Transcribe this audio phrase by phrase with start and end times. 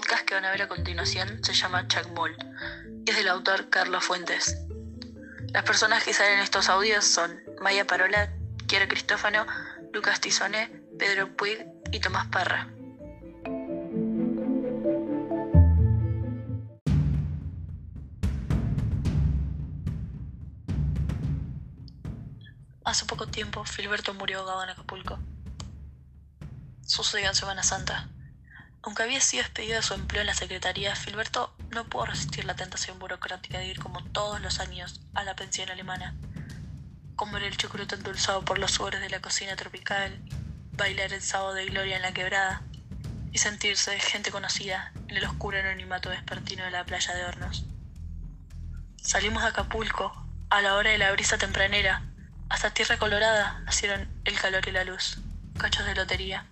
[0.00, 2.36] podcast que van a ver a continuación se llama Chacmol
[3.04, 4.56] y es del autor Carlos Fuentes.
[5.52, 8.32] Las personas que salen en estos audios son Maya Parola,
[8.68, 9.44] Kiera Cristófano,
[9.92, 12.68] Lucas Tizone, Pedro Puig y Tomás Parra.
[22.84, 25.18] Hace poco tiempo, Filberto murió ahogado en Acapulco.
[26.86, 28.08] Sucedió en Semana Santa.
[28.88, 32.56] Aunque había sido despedido de su empleo en la Secretaría, Filberto no pudo resistir la
[32.56, 36.14] tentación burocrática de ir como todos los años a la pensión alemana,
[37.14, 40.18] comer el chocolate endulzado por los sudores de la cocina tropical,
[40.72, 42.62] bailar el sábado de gloria en la quebrada
[43.30, 47.66] y sentirse gente conocida en el oscuro anonimato vespertino de la playa de Hornos.
[49.02, 52.04] Salimos de Acapulco a la hora de la brisa tempranera
[52.48, 55.18] hasta Tierra Colorada nacieron el calor y la luz,
[55.58, 56.46] cachos de lotería,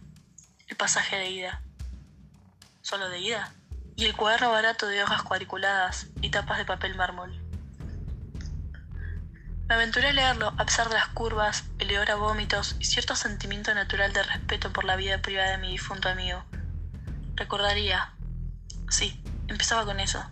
[0.68, 1.62] el pasaje de ida.
[2.86, 3.52] ¿Solo de ida?
[3.96, 7.32] Y el cuaderno barato de hojas cuadriculadas y tapas de papel mármol.
[9.68, 13.16] Me aventuré a leerlo a pesar de las curvas, el olor a vómitos y cierto
[13.16, 16.44] sentimiento natural de respeto por la vida privada de mi difunto amigo.
[17.34, 18.12] Recordaría,
[18.88, 20.24] sí, empezaba con eso,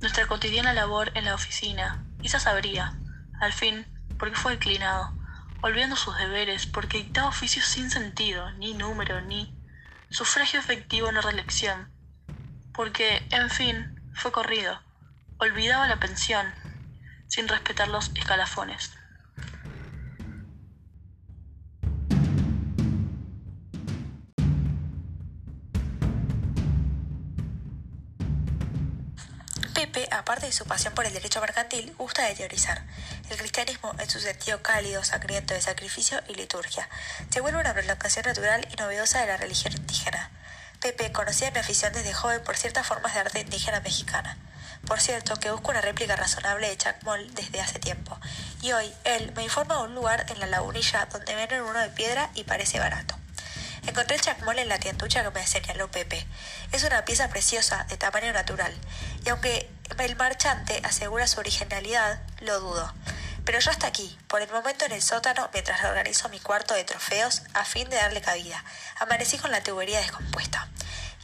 [0.00, 2.04] nuestra cotidiana labor en la oficina.
[2.22, 2.96] Quizás sabría,
[3.40, 3.84] al fin,
[4.20, 5.18] porque fue declinado,
[5.62, 9.57] olvidando sus deberes, porque dictaba oficios sin sentido, ni número, ni
[10.10, 11.90] sufragio efectivo en la reelección,
[12.72, 14.80] porque, en fin, fue corrido,
[15.38, 16.54] olvidaba la pensión,
[17.26, 18.92] sin respetar los escalafones.
[30.28, 32.82] Aparte de su pasión por el derecho mercantil, gusta de teorizar.
[33.30, 36.86] El cristianismo, en su sentido cálido, sangriento de sacrificio y liturgia,
[37.30, 40.30] se vuelve una prolongación natural y novedosa de la religión indígena.
[40.82, 44.36] Pepe conocía mi afición desde joven por ciertas formas de arte indígena mexicana.
[44.86, 48.20] Por cierto, que busco una réplica razonable de Chacmol desde hace tiempo,
[48.60, 51.88] y hoy él me informa de un lugar en la lagunilla donde venden uno de
[51.88, 53.18] piedra y parece barato.
[53.86, 56.26] Encontré el chacmol en la tientucha que me señaló Pepe.
[56.72, 58.74] Es una pieza preciosa, de tamaño natural,
[59.24, 59.70] y aunque
[60.04, 62.92] el marchante asegura su originalidad, lo dudo.
[63.44, 66.84] Pero yo hasta aquí, por el momento en el sótano, mientras organizo mi cuarto de
[66.84, 68.62] trofeos a fin de darle cabida.
[69.00, 70.68] Amanecí con la tubería descompuesta.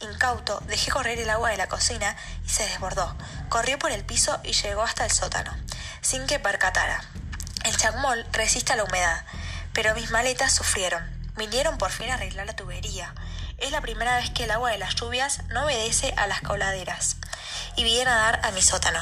[0.01, 3.15] Incauto, dejé correr el agua de la cocina y se desbordó.
[3.49, 5.55] Corrió por el piso y llegó hasta el sótano,
[6.01, 7.03] sin que percatara.
[7.63, 9.23] El chacmol resiste a la humedad,
[9.73, 11.03] pero mis maletas sufrieron.
[11.35, 13.13] Vinieron por fin a arreglar la tubería.
[13.57, 17.17] Es la primera vez que el agua de las lluvias no obedece a las coladeras.
[17.77, 18.99] Y viene a dar a mi sótano.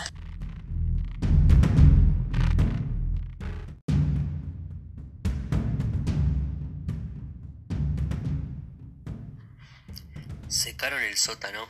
[10.47, 11.67] Secaron el sótano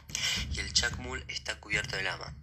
[0.51, 2.33] y el chacmul está cubierto de lama.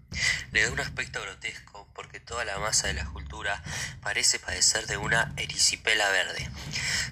[0.53, 3.63] Le da un aspecto grotesco porque toda la masa de la escultura
[4.01, 6.51] parece padecer de una erisipela verde,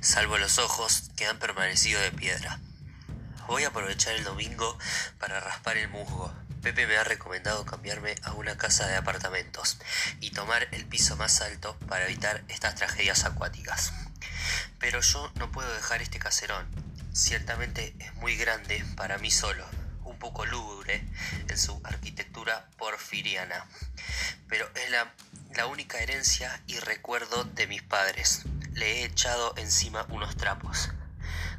[0.01, 2.59] salvo los ojos que han permanecido de piedra.
[3.49, 4.79] Voy a aprovechar el domingo
[5.19, 6.31] para raspar el musgo.
[6.61, 9.79] Pepe me ha recomendado cambiarme a una casa de apartamentos
[10.21, 13.95] y tomar el piso más alto para evitar estas tragedias acuáticas.
[14.79, 16.69] Pero yo no puedo dejar este caserón.
[17.15, 19.65] Ciertamente es muy grande para mí solo,
[20.05, 21.03] un poco lúgubre
[21.49, 23.65] en su arquitectura porfiriana,
[24.47, 25.15] pero es la,
[25.57, 28.43] la única herencia y recuerdo de mis padres.
[28.75, 30.91] Le he echado encima unos trapos.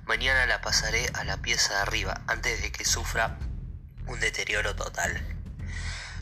[0.09, 3.37] Mañana la pasaré a la pieza de arriba antes de que sufra
[4.07, 5.23] un deterioro total.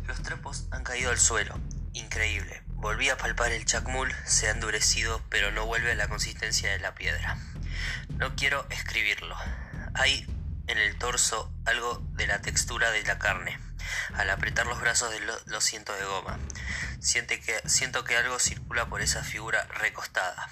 [0.07, 1.57] Los trapos han caído al suelo.
[1.93, 2.63] Increíble.
[2.67, 6.79] Volví a palpar el chacmul, se ha endurecido, pero no vuelve a la consistencia de
[6.79, 7.37] la piedra.
[8.09, 9.37] No quiero escribirlo.
[9.93, 10.27] Hay
[10.67, 13.57] en el torso algo de la textura de la carne.
[14.15, 16.37] Al apretar los brazos de lo, lo siento de goma.
[16.99, 20.49] Siente que, siento que algo circula por esa figura recostada.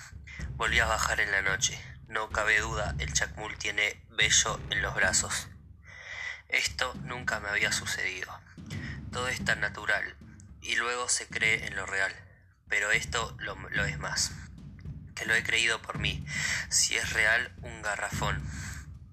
[0.51, 1.77] Volví a bajar en la noche.
[2.15, 5.49] No cabe duda, el chacmul tiene vello en los brazos.
[6.47, 8.31] Esto nunca me había sucedido.
[9.11, 10.15] Todo es tan natural
[10.61, 12.15] y luego se cree en lo real.
[12.69, 14.31] Pero esto lo, lo es más.
[15.13, 16.25] Que lo he creído por mí.
[16.69, 18.41] Si es real, un garrafón.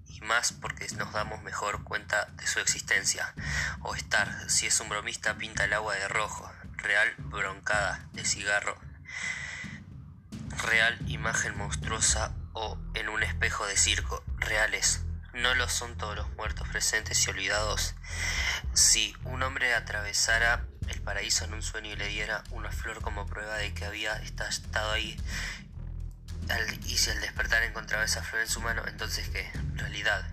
[0.07, 3.33] Y más porque nos damos mejor cuenta de su existencia.
[3.81, 6.49] O estar, si es un bromista, pinta el agua de rojo.
[6.77, 8.77] Real, broncada de cigarro.
[10.63, 14.23] Real, imagen monstruosa o en un espejo de circo.
[14.37, 15.01] Reales.
[15.33, 17.95] No lo son todos los muertos presentes y olvidados.
[18.73, 23.25] Si un hombre atravesara el paraíso en un sueño y le diera una flor como
[23.25, 25.19] prueba de que había estado ahí,
[26.85, 29.49] y si al despertar encontraba esa flor en su mano, entonces qué?
[29.75, 30.23] Realidad.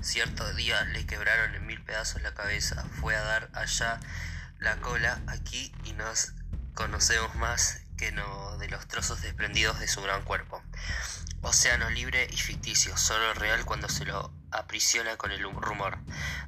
[0.00, 4.00] Cierto día le quebraron en mil pedazos la cabeza, fue a dar allá
[4.58, 6.32] la cola aquí y nos
[6.74, 7.80] conocemos más
[8.10, 10.62] no de los trozos desprendidos de su gran cuerpo.
[11.42, 15.98] Océano libre y ficticio, solo real cuando se lo aprisiona con el rumor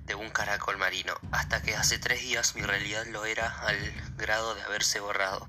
[0.04, 3.76] de un caracol marino, hasta que hace tres días mi realidad lo era al
[4.16, 5.46] grado de haberse borrado.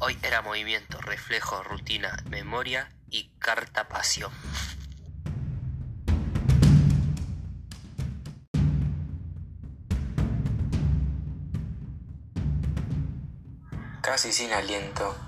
[0.00, 4.30] Hoy era movimiento, reflejo, rutina, memoria y cartapacio.
[14.02, 15.25] Casi sin aliento,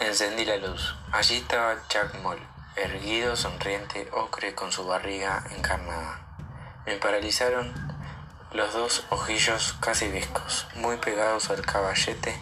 [0.00, 0.94] encendí la luz.
[1.12, 2.40] Allí estaba Chuck Moll,
[2.74, 6.20] erguido, sonriente, ocre con su barriga encarnada.
[6.86, 7.72] Me paralizaron
[8.52, 12.34] los dos ojillos casi viscos, muy pegados al caballete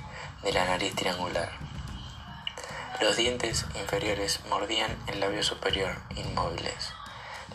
[0.43, 1.51] de la nariz triangular.
[3.01, 6.93] Los dientes inferiores mordían el labio superior, inmóviles.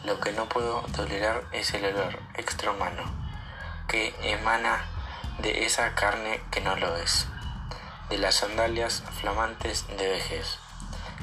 [0.03, 3.03] Lo que no puedo tolerar es el olor extrahumano
[3.87, 4.85] que emana
[5.39, 7.27] de esa carne que no lo es
[8.09, 10.59] de las sandalias flamantes de vejez.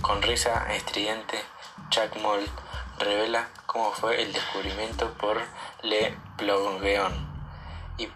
[0.01, 1.43] Con risa estridente,
[1.91, 2.49] Chuck Moll
[2.99, 5.41] revela cómo fue el descubrimiento por
[5.83, 7.13] Le Plongeon
[7.99, 8.09] y,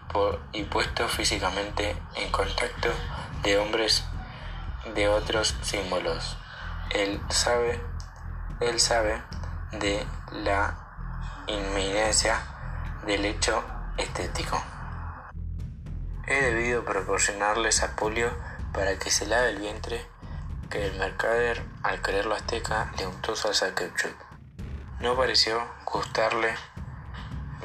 [0.53, 2.89] y puesto físicamente en contacto
[3.43, 4.03] de hombres
[4.93, 6.37] de otros símbolos.
[6.91, 7.81] Él sabe,
[8.59, 9.21] él sabe
[9.71, 10.77] de la
[11.47, 12.41] inminencia
[13.05, 13.63] del hecho
[13.97, 14.61] estético.
[16.27, 18.31] He debido proporcionarles a Polio
[18.75, 20.05] para que se lave el vientre
[20.69, 24.13] que el mercader, al creerlo azteca, le untó salsa ketchup.
[24.99, 26.53] No pareció gustarle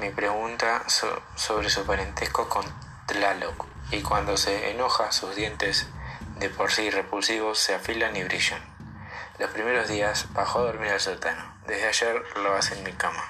[0.00, 0.84] mi pregunta
[1.34, 2.64] sobre su parentesco con
[3.06, 5.88] Tlaloc, y cuando se enoja sus dientes
[6.38, 8.62] de por sí repulsivos se afilan y brillan.
[9.38, 11.56] Los primeros días bajó a dormir al sótano.
[11.66, 13.24] Desde ayer lo hace en mi cama.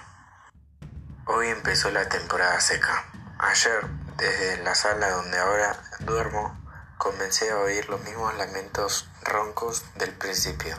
[1.26, 3.06] Hoy empezó la temporada seca.
[3.38, 3.86] Ayer,
[4.16, 6.59] desde la sala donde ahora duermo,
[7.00, 10.76] comencé a oír los mismos lamentos roncos del principio,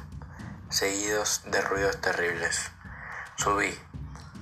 [0.70, 2.70] seguidos de ruidos terribles.
[3.38, 3.76] Subí,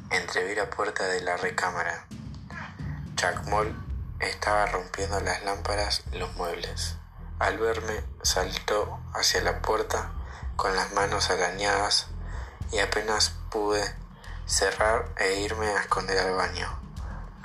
[0.10, 2.06] entreví la puerta de la recámara.
[3.46, 3.74] Moll
[4.20, 6.98] estaba rompiendo las lámparas y los muebles.
[7.40, 10.12] Al verme, saltó hacia la puerta
[10.58, 12.08] con las manos arañadas
[12.74, 13.96] y apenas pude
[14.46, 16.78] cerrar e irme a esconder al baño.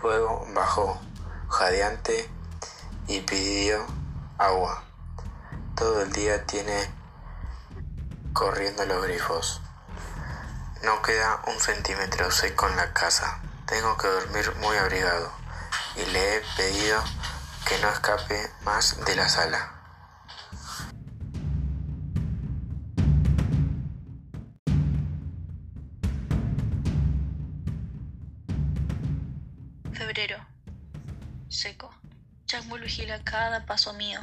[0.03, 1.01] Luego bajó,
[1.49, 2.29] jadeante,
[3.07, 3.87] y pidió
[4.39, 4.85] agua.
[5.77, 6.91] Todo el día tiene
[8.33, 9.61] corriendo los grifos.
[10.83, 13.41] No queda un centímetro seco en la casa.
[13.67, 15.31] Tengo que dormir muy abrigado
[15.97, 17.03] y le he pedido
[17.67, 19.84] que no escape más de la sala.
[33.23, 34.21] Cada paso mío.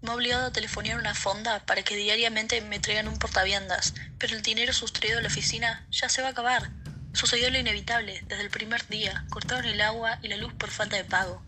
[0.00, 4.34] Me ha obligado a telefonear una fonda para que diariamente me traigan un portaviendas, pero
[4.34, 6.70] el dinero sustraído de la oficina ya se va a acabar.
[7.12, 10.96] Sucedió lo inevitable, desde el primer día, cortaron el agua y la luz por falta
[10.96, 11.44] de pago.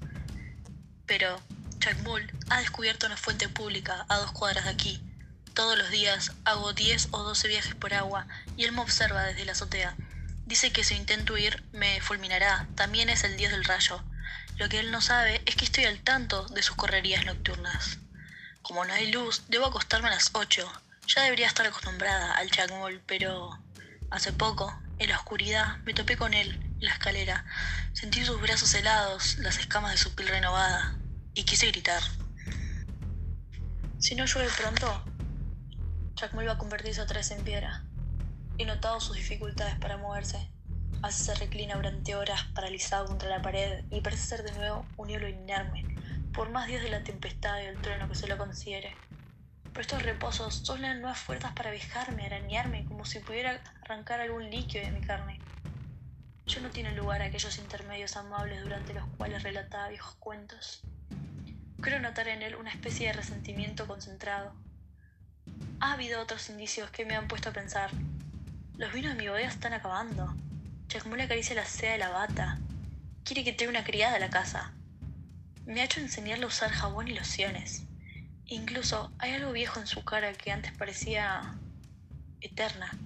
[1.06, 1.40] Pero
[1.78, 5.02] Jack Mull ha descubierto una fuente pública a dos cuadras de aquí.
[5.54, 8.26] Todos los días hago 10 o 12 viajes por agua
[8.56, 9.96] y él me observa desde la azotea.
[10.46, 14.02] Dice que si intento huir me fulminará, también es el dios del rayo.
[14.56, 17.98] Lo que él no sabe es que estoy al tanto de sus correrías nocturnas.
[18.62, 20.70] Como no hay luz, debo acostarme a las 8.
[21.08, 23.58] Ya debería estar acostumbrada al chacmol, pero
[24.10, 27.44] hace poco, en la oscuridad, me topé con él en la escalera.
[27.92, 30.96] Sentí sus brazos helados, las escamas de su piel renovada,
[31.34, 32.02] y quise gritar.
[33.98, 35.04] Si no llueve pronto,
[36.14, 37.84] Chacmol va a convertirse otra vez en piedra.
[38.56, 40.53] He notado sus dificultades para moverse.
[41.04, 45.06] Hace se reclina durante horas paralizado contra la pared y parece ser de nuevo un
[45.06, 45.84] hielo inerme,
[46.32, 48.96] por más días de la tempestad y el trueno que se lo considere.
[49.64, 54.48] Pero estos reposos son las nuevas fuerzas para vejarme, arañarme, como si pudiera arrancar algún
[54.48, 55.42] líquido de mi carne.
[56.46, 60.84] Yo no tiene lugar aquellos intermedios amables durante los cuales relataba viejos cuentos.
[61.82, 64.54] Creo notar en él una especie de resentimiento concentrado.
[65.80, 67.90] Ha habido otros indicios que me han puesto a pensar.
[68.78, 70.34] Los vinos de mi bodega están acabando.
[70.94, 72.60] Chacmol acaricia la seda de la bata.
[73.24, 74.74] Quiere que tenga una criada a la casa.
[75.66, 77.82] Me ha hecho enseñarle a usar jabón y lociones.
[78.46, 81.58] Incluso hay algo viejo en su cara que antes parecía
[82.40, 82.96] eterna.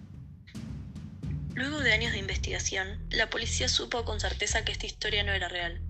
[1.54, 5.48] Luego de años de investigación, la policía supo con certeza que esta historia no era
[5.48, 5.80] real,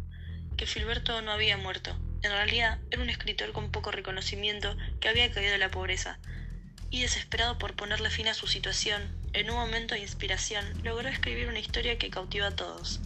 [0.57, 1.99] que Filberto no había muerto.
[2.23, 6.21] En realidad, era un escritor con poco reconocimiento que había caído de la pobreza,
[6.91, 11.49] y desesperado por ponerle fin a su situación, en un momento de inspiración, logró escribir
[11.49, 13.03] una historia que cautiva a todos.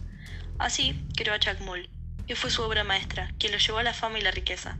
[0.57, 1.89] Así creó a Mull,
[2.27, 4.79] y fue su obra maestra, quien lo llevó a la fama y la riqueza.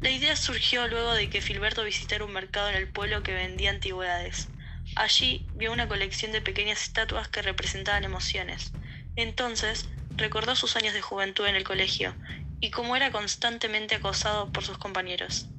[0.00, 3.70] La idea surgió luego de que Filberto visitara un mercado en el pueblo que vendía
[3.70, 4.52] antigüedades.
[4.94, 8.74] Allí vio una colección de pequeñas estatuas que representaban emociones.
[9.16, 12.16] Entonces recordó sus años de juventud en el colegio
[12.60, 15.53] y cómo era constantemente acosado por sus compañeros.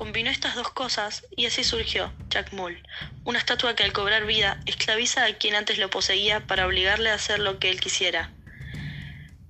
[0.00, 2.82] Combinó estas dos cosas y así surgió Jack Mull,
[3.24, 7.16] una estatua que al cobrar vida esclaviza a quien antes lo poseía para obligarle a
[7.16, 8.30] hacer lo que él quisiera.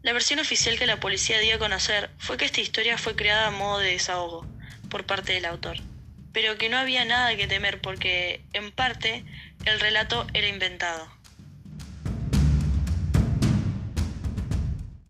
[0.02, 3.46] La versión oficial que la policía dio a conocer fue que esta historia fue creada
[3.46, 4.44] a modo de desahogo
[4.88, 5.76] por parte del autor,
[6.32, 9.24] pero que no había nada que temer porque, en parte,
[9.66, 11.19] el relato era inventado.